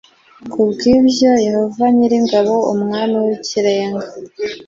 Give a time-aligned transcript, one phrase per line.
[0.51, 4.07] Ku bw ibyo Yehova nyir ingabo Umwami w Ikirenga